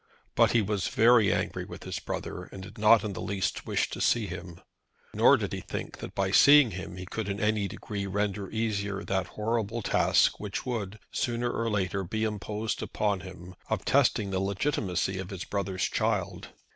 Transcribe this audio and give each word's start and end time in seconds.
But 0.33 0.53
he 0.53 0.63
was 0.63 0.87
very 0.87 1.31
angry 1.31 1.63
with 1.63 1.83
his 1.83 1.99
brother, 1.99 2.45
and 2.45 2.63
did 2.63 2.79
not 2.79 3.03
in 3.03 3.13
the 3.13 3.21
least 3.21 3.67
wish 3.67 3.87
to 3.91 4.01
see 4.01 4.25
him. 4.25 4.59
Nor 5.13 5.37
did 5.37 5.53
he 5.53 5.61
think 5.61 5.99
that 5.99 6.15
by 6.15 6.31
seeing 6.31 6.71
him 6.71 6.95
he 6.97 7.05
could 7.05 7.29
in 7.29 7.39
any 7.39 7.67
degree 7.67 8.07
render 8.07 8.49
easier 8.49 9.03
that 9.03 9.27
horrible 9.37 9.83
task 9.83 10.39
which 10.39 10.65
would, 10.65 10.97
sooner 11.11 11.51
or 11.51 11.69
later, 11.69 12.03
be 12.03 12.23
imposed 12.23 12.81
upon 12.81 13.19
him, 13.19 13.53
of 13.69 13.85
testing 13.85 14.31
the 14.31 14.39
legitimacy 14.39 15.19
of 15.19 15.29
his 15.29 15.43
brother's 15.45 15.83
child. 15.83 16.47